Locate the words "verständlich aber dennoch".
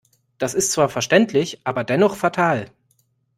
0.89-2.15